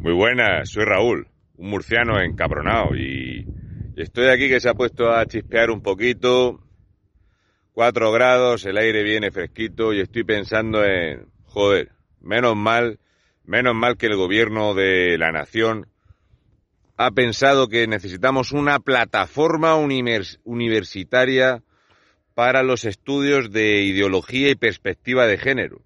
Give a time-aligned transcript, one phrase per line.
[0.00, 1.26] Muy buenas, soy Raúl,
[1.56, 3.44] un murciano encabronado y
[3.96, 6.60] estoy aquí que se ha puesto a chispear un poquito.
[7.72, 11.90] Cuatro grados, el aire viene fresquito y estoy pensando en, joder,
[12.20, 13.00] menos mal,
[13.42, 15.88] menos mal que el gobierno de la nación
[16.96, 21.64] ha pensado que necesitamos una plataforma universitaria
[22.34, 25.80] para los estudios de ideología y perspectiva de género.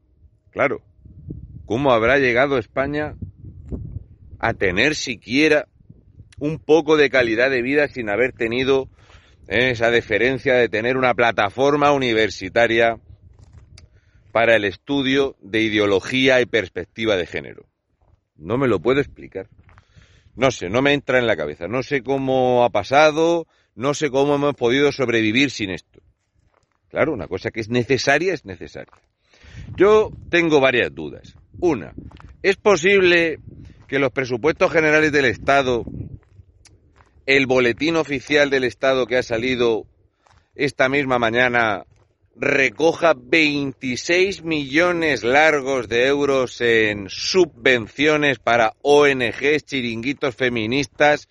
[0.50, 0.82] Claro,
[1.64, 3.14] ¿cómo habrá llegado España
[4.42, 5.68] a tener siquiera
[6.38, 8.88] un poco de calidad de vida sin haber tenido
[9.46, 12.98] eh, esa deferencia de tener una plataforma universitaria
[14.32, 17.66] para el estudio de ideología y perspectiva de género.
[18.36, 19.48] No me lo puedo explicar.
[20.34, 21.68] No sé, no me entra en la cabeza.
[21.68, 26.00] No sé cómo ha pasado, no sé cómo hemos podido sobrevivir sin esto.
[26.88, 28.92] Claro, una cosa que es necesaria es necesaria.
[29.76, 31.36] Yo tengo varias dudas.
[31.60, 31.94] Una,
[32.42, 33.38] ¿es posible
[33.92, 35.84] que los presupuestos generales del Estado,
[37.26, 39.84] el boletín oficial del Estado que ha salido
[40.54, 41.84] esta misma mañana,
[42.34, 51.28] recoja 26 millones largos de euros en subvenciones para ONGs, chiringuitos feministas,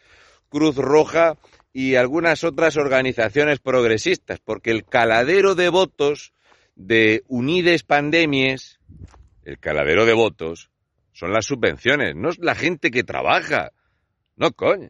[0.47, 1.37] Cruz Roja
[1.73, 6.31] y algunas otras organizaciones progresistas, porque el caladero de votos
[6.75, 8.79] de Unides Pandemies,
[9.45, 10.70] el caladero de votos,
[11.13, 13.71] son las subvenciones, no es la gente que trabaja.
[14.35, 14.89] No, coño.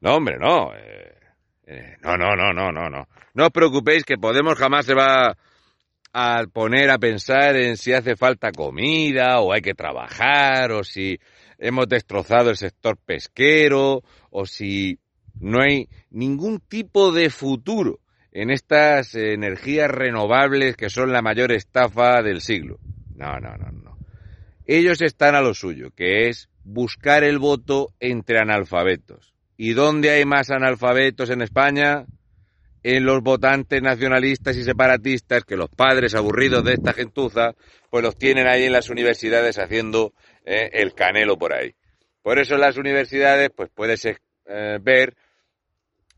[0.00, 0.74] No, hombre, no.
[0.74, 1.14] Eh,
[1.66, 3.08] eh, no, no, no, no, no, no.
[3.34, 5.36] No os preocupéis que Podemos jamás se va
[6.12, 11.18] a poner a pensar en si hace falta comida o hay que trabajar o si
[11.58, 14.98] hemos destrozado el sector pesquero o si
[15.40, 18.00] no hay ningún tipo de futuro
[18.32, 22.78] en estas energías renovables que son la mayor estafa del siglo.
[23.14, 23.98] No, no, no, no.
[24.64, 29.34] Ellos están a lo suyo, que es buscar el voto entre analfabetos.
[29.56, 32.06] ¿Y dónde hay más analfabetos en España?
[32.84, 37.54] En los votantes nacionalistas y separatistas, que los padres aburridos de esta gentuza,
[37.90, 40.14] pues los tienen ahí en las universidades haciendo
[40.44, 41.74] eh, el canelo por ahí.
[42.22, 44.16] Por eso en las universidades, pues puedes eh,
[44.80, 45.14] ver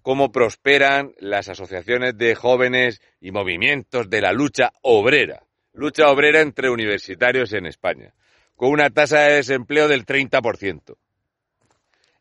[0.01, 6.71] cómo prosperan las asociaciones de jóvenes y movimientos de la lucha obrera lucha obrera entre
[6.71, 8.15] universitarios en España,
[8.57, 10.97] con una tasa de desempleo del 30%.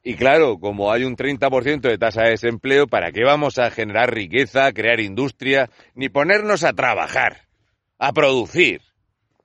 [0.04, 4.14] Y claro, como hay un 30% de tasa de desempleo, ¿para qué vamos a generar
[4.14, 7.48] riqueza, crear industria, ni ponernos a trabajar,
[8.00, 8.82] a producir,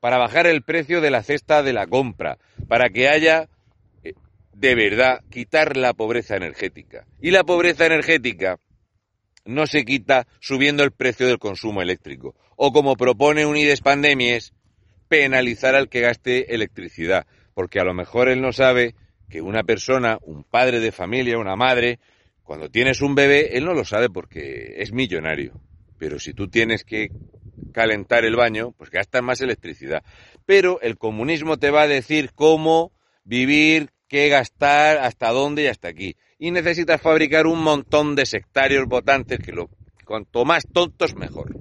[0.01, 3.49] para bajar el precio de la cesta de la compra, para que haya,
[4.03, 4.15] eh,
[4.53, 7.07] de verdad, quitar la pobreza energética?
[7.21, 8.59] Y la pobreza energética
[9.49, 12.35] no se quita subiendo el precio del consumo eléctrico.
[12.55, 14.53] O como propone Unides Pandemies,
[15.09, 17.27] penalizar al que gaste electricidad.
[17.55, 18.95] Porque a lo mejor él no sabe
[19.31, 21.99] que una persona, un padre de familia, una madre,
[22.43, 25.59] cuando tienes un bebé, él no lo sabe porque es millonario.
[25.99, 27.09] Pero si tú tienes que
[27.73, 30.03] calentar el baño, pues gastas más electricidad.
[30.45, 32.93] Pero el comunismo te va a decir cómo
[33.25, 38.87] vivir, qué gastar, hasta dónde y hasta aquí y necesitas fabricar un montón de sectarios
[38.87, 39.69] votantes que lo,
[40.05, 41.61] cuanto más tontos mejor.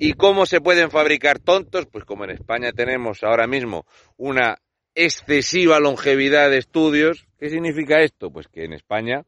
[0.00, 1.86] ¿Y cómo se pueden fabricar tontos?
[1.86, 3.86] Pues como en España tenemos ahora mismo
[4.16, 4.58] una
[4.94, 8.30] excesiva longevidad de estudios, ¿qué significa esto?
[8.30, 9.24] Pues que en España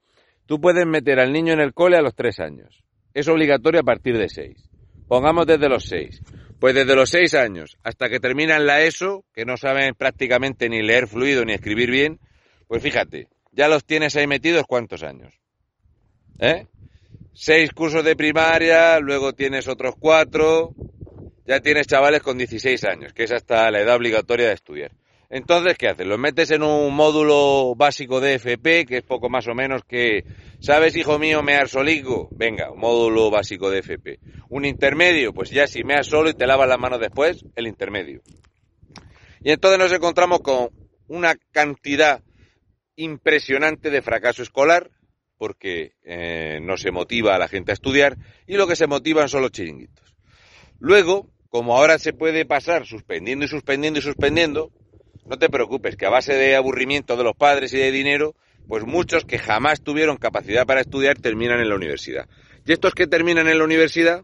[0.46, 2.82] tú puedes meter al niño en el cole a los tres años.
[3.12, 4.70] Es obligatorio a partir de seis.
[5.08, 6.20] Pongamos desde los seis.
[6.58, 10.82] Pues desde los seis años hasta que terminan la ESO, que no saben prácticamente ni
[10.82, 12.18] leer fluido ni escribir bien,
[12.66, 15.34] pues fíjate, ya los tienes ahí metidos cuántos años.
[16.38, 16.66] ¿Eh?
[17.34, 20.74] Seis cursos de primaria, luego tienes otros cuatro,
[21.46, 24.92] ya tienes chavales con 16 años, que es hasta la edad obligatoria de estudiar.
[25.28, 26.06] Entonces, ¿qué haces?
[26.06, 30.24] Los metes en un módulo básico de FP, que es poco más o menos que,
[30.60, 32.28] ¿sabes, hijo mío, mear solico?
[32.32, 34.20] Venga, un módulo básico de FP.
[34.50, 38.22] Un intermedio, pues ya si meas solo y te lavas las manos después, el intermedio.
[39.42, 40.70] Y entonces nos encontramos con
[41.08, 42.22] una cantidad
[42.94, 44.90] impresionante de fracaso escolar,
[45.38, 48.16] porque eh, no se motiva a la gente a estudiar,
[48.46, 50.16] y lo que se motivan son los chiringuitos.
[50.78, 54.70] Luego, como ahora se puede pasar suspendiendo y suspendiendo y suspendiendo,
[55.28, 58.34] no te preocupes, que a base de aburrimiento de los padres y de dinero,
[58.68, 62.28] pues muchos que jamás tuvieron capacidad para estudiar terminan en la universidad.
[62.64, 64.22] Y estos que terminan en la universidad,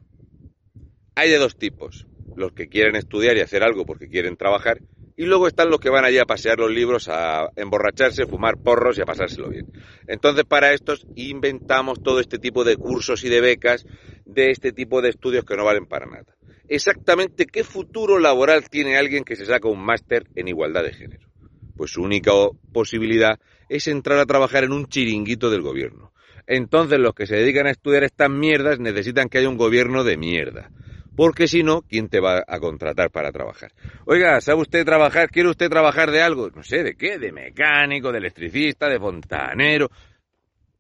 [1.15, 2.07] hay de dos tipos.
[2.35, 4.81] Los que quieren estudiar y hacer algo porque quieren trabajar,
[5.17, 8.97] y luego están los que van allí a pasear los libros, a emborracharse, fumar porros
[8.99, 9.71] y a pasárselo bien.
[10.07, 13.87] Entonces, para estos inventamos todo este tipo de cursos y de becas,
[14.25, 16.37] de este tipo de estudios que no valen para nada.
[16.75, 21.29] Exactamente qué futuro laboral tiene alguien que se saca un máster en igualdad de género.
[21.77, 22.33] Pues su única
[22.73, 23.39] posibilidad
[23.69, 26.13] es entrar a trabajar en un chiringuito del gobierno.
[26.47, 30.17] Entonces los que se dedican a estudiar estas mierdas necesitan que haya un gobierno de
[30.17, 30.71] mierda.
[31.15, 33.73] Porque si no, ¿quién te va a contratar para trabajar?
[34.07, 35.29] Oiga, ¿sabe usted trabajar?
[35.29, 36.49] ¿Quiere usted trabajar de algo?
[36.51, 37.19] No sé, ¿de qué?
[37.19, 39.91] ¿De mecánico, de electricista, de fontanero?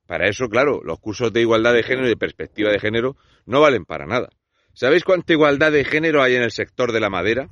[0.06, 3.60] Para eso, claro, los cursos de igualdad de género y de perspectiva de género no
[3.60, 4.30] valen para nada.
[4.74, 7.50] ¿Sabéis cuánta igualdad de género hay en el sector de la madera?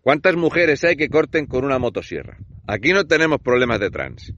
[0.00, 2.38] ¿Cuántas mujeres hay que corten con una motosierra?
[2.66, 4.32] Aquí no tenemos problemas de trans.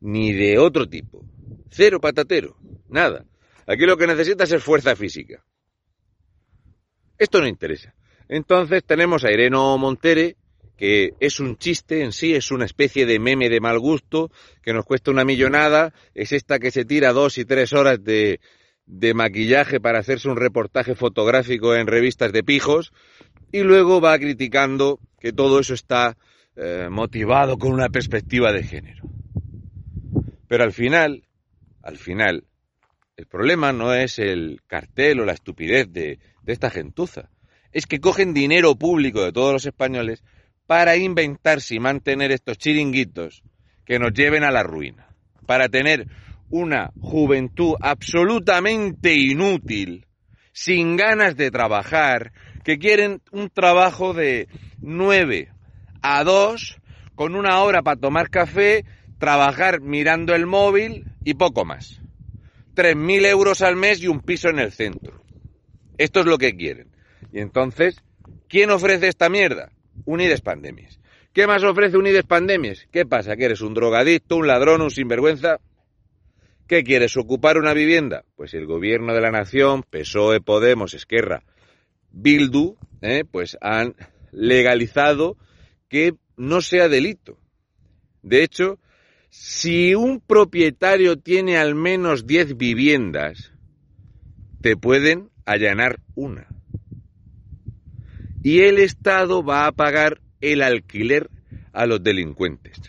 [0.00, 1.24] Ni de otro tipo.
[1.70, 2.56] Cero patatero.
[2.88, 3.24] Nada.
[3.66, 5.44] Aquí lo que necesitas es fuerza física.
[7.18, 7.94] Esto no interesa.
[8.28, 10.36] Entonces tenemos a Ireno Montere,
[10.76, 14.32] que es un chiste en sí, es una especie de meme de mal gusto,
[14.62, 18.40] que nos cuesta una millonada, es esta que se tira dos y tres horas de,
[18.86, 22.92] de maquillaje para hacerse un reportaje fotográfico en revistas de pijos,
[23.50, 26.16] y luego va criticando que todo eso está
[26.56, 29.04] eh, motivado con una perspectiva de género.
[30.48, 31.24] Pero al final,
[31.82, 32.44] al final,
[33.16, 37.30] el problema no es el cartel o la estupidez de, de esta gentuza.
[37.72, 40.22] Es que cogen dinero público de todos los españoles
[40.66, 43.42] para inventarse y mantener estos chiringuitos
[43.84, 45.08] que nos lleven a la ruina.
[45.46, 46.06] Para tener
[46.52, 50.06] una juventud absolutamente inútil,
[50.52, 52.32] sin ganas de trabajar,
[52.62, 54.48] que quieren un trabajo de
[54.82, 55.48] 9
[56.02, 56.78] a 2,
[57.14, 58.84] con una hora para tomar café,
[59.18, 62.02] trabajar mirando el móvil y poco más.
[62.76, 65.24] 3.000 euros al mes y un piso en el centro.
[65.96, 66.88] Esto es lo que quieren.
[67.32, 68.02] Y entonces,
[68.48, 69.72] ¿quién ofrece esta mierda?
[70.04, 71.00] Unides Pandemias.
[71.32, 72.86] ¿Qué más ofrece Unides Pandemias?
[72.92, 73.36] ¿Qué pasa?
[73.36, 75.58] ¿Que eres un drogadicto, un ladrón, un sinvergüenza?
[76.72, 77.18] ¿Qué quieres?
[77.18, 78.24] ¿Ocupar una vivienda?
[78.34, 81.42] Pues el gobierno de la nación, PSOE, Podemos, Esquerra,
[82.10, 83.24] Bildu, ¿eh?
[83.30, 83.94] pues han
[84.30, 85.36] legalizado
[85.90, 87.36] que no sea delito.
[88.22, 88.78] De hecho,
[89.28, 93.52] si un propietario tiene al menos 10 viviendas,
[94.62, 96.46] te pueden allanar una.
[98.42, 101.28] Y el Estado va a pagar el alquiler
[101.74, 102.80] a los delincuentes.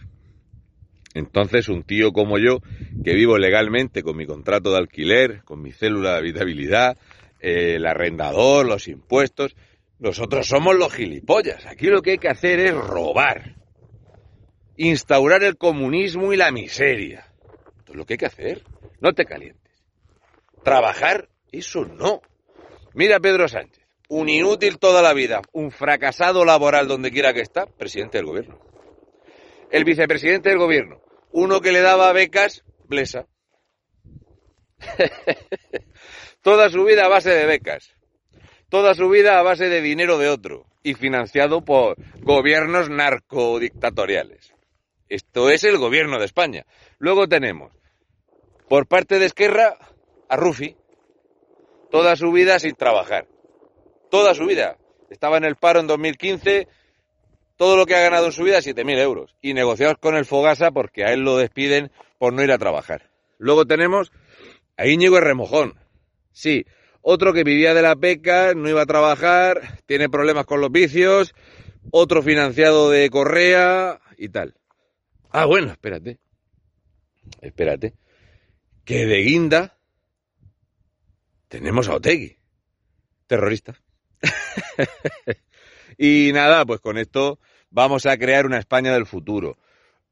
[1.13, 2.59] Entonces, un tío como yo,
[3.03, 6.97] que vivo legalmente con mi contrato de alquiler, con mi célula de habitabilidad,
[7.39, 9.55] el arrendador, los impuestos.
[9.99, 11.65] Nosotros somos los gilipollas.
[11.65, 13.57] Aquí lo que hay que hacer es robar.
[14.77, 17.27] Instaurar el comunismo y la miseria.
[17.79, 18.63] Esto es lo que hay que hacer.
[19.01, 19.61] No te calientes.
[20.63, 22.21] Trabajar, eso no.
[22.93, 23.85] Mira Pedro Sánchez.
[24.09, 25.41] Un inútil toda la vida.
[25.51, 27.65] Un fracasado laboral donde quiera que está.
[27.65, 28.59] Presidente del gobierno.
[29.69, 31.02] El vicepresidente del gobierno.
[31.35, 33.25] Uno que le daba becas, Blesa.
[36.43, 37.95] Toda su vida a base de becas.
[38.69, 40.67] Toda su vida a base de dinero de otro.
[40.83, 44.53] Y financiado por gobiernos narcodictatoriales.
[45.09, 46.67] Esto es el gobierno de España.
[46.99, 47.73] Luego tenemos,
[48.69, 49.75] por parte de Esquerra,
[50.29, 50.77] a Rufi.
[51.89, 53.27] Toda su vida sin trabajar.
[54.11, 54.77] Toda su vida.
[55.09, 56.67] Estaba en el paro en 2015.
[57.55, 59.35] Todo lo que ha ganado en su vida, 7.000 euros.
[59.41, 63.09] Y negociados con el Fogasa porque a él lo despiden por no ir a trabajar.
[63.37, 64.11] Luego tenemos
[64.77, 65.75] a Íñigo Remojón,
[66.33, 66.65] Sí,
[67.01, 71.35] otro que vivía de la peca, no iba a trabajar, tiene problemas con los vicios,
[71.91, 74.55] otro financiado de Correa y tal.
[75.29, 76.19] Ah, bueno, espérate.
[77.39, 77.93] Espérate.
[78.83, 79.77] Que de guinda
[81.47, 82.35] tenemos a Otegui,
[83.27, 83.75] terrorista.
[85.97, 89.57] y nada, pues con esto vamos a crear una España del futuro.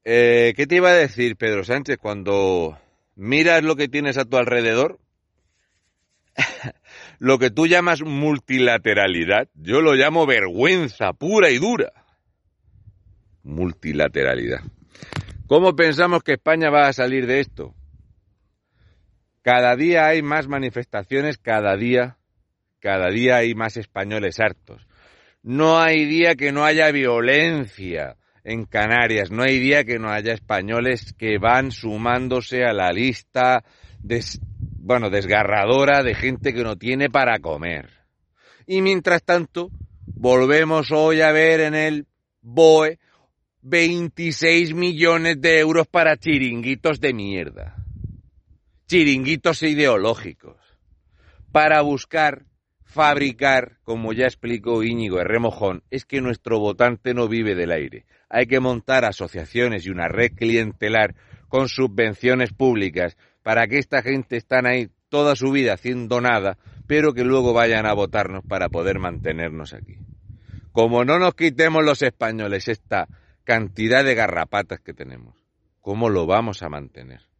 [0.04, 2.78] Eh, ¿Qué te iba a decir, Pedro Sánchez, cuando
[3.14, 4.98] miras lo que tienes a tu alrededor?
[7.18, 11.92] lo que tú llamas multilateralidad, yo lo llamo vergüenza pura y dura.
[13.44, 14.60] Multilateralidad.
[15.46, 17.74] ¿Cómo pensamos que España va a salir de esto?
[19.42, 22.16] Cada día hay más manifestaciones, cada día,
[22.80, 24.86] cada día hay más españoles hartos.
[25.42, 30.32] No hay día que no haya violencia en Canarias, no hay día que no haya
[30.32, 33.64] españoles que van sumándose a la lista
[34.84, 37.90] bueno, desgarradora de gente que no tiene para comer.
[38.66, 39.70] Y mientras tanto,
[40.06, 42.06] volvemos hoy a ver en el
[42.40, 42.98] BOE
[43.62, 47.76] 26 millones de euros para chiringuitos de mierda.
[48.86, 50.56] Chiringuitos ideológicos.
[51.52, 52.44] Para buscar,
[52.92, 58.06] fabricar, como ya explicó Íñigo de Remojón, es que nuestro votante no vive del aire.
[58.28, 61.14] Hay que montar asociaciones y una red clientelar
[61.48, 67.12] con subvenciones públicas ¿Para qué esta gente están ahí toda su vida haciendo nada, pero
[67.12, 69.98] que luego vayan a votarnos para poder mantenernos aquí.
[70.70, 73.08] Como no nos quitemos los españoles esta
[73.44, 75.36] cantidad de garrapatas que tenemos,
[75.80, 77.31] ¿cómo lo vamos a mantener?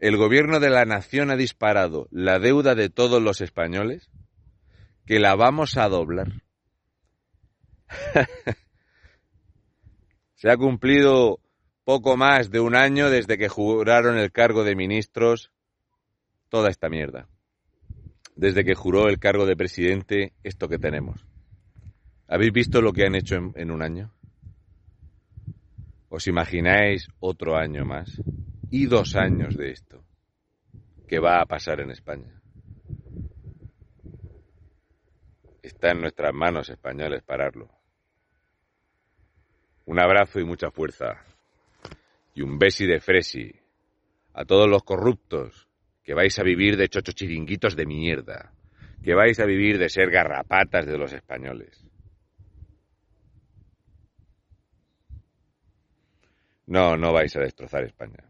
[0.00, 4.10] El gobierno de la nación ha disparado la deuda de todos los españoles
[5.06, 6.42] que la vamos a doblar.
[10.34, 11.40] Se ha cumplido
[11.84, 15.50] poco más de un año desde que juraron el cargo de ministros
[16.48, 17.26] toda esta mierda.
[18.36, 21.24] Desde que juró el cargo de presidente esto que tenemos.
[22.28, 24.12] ¿Habéis visto lo que han hecho en, un año?
[26.10, 28.20] ¿Os imagináis otro año más?
[28.70, 30.04] Y dos años de esto.
[31.06, 32.38] ¿Qué va a pasar en España?
[35.62, 37.70] Está en nuestras manos españoles pararlo.
[39.86, 41.24] Un abrazo y mucha fuerza.
[42.34, 43.50] Y un besi de fresi.
[44.34, 45.66] A todos los corruptos
[46.04, 48.52] que vais a vivir de chochochiringuitos de mierda.
[49.02, 51.86] Que vais a vivir de ser garrapatas de los españoles.
[56.66, 58.27] No, no vais a destrozar España.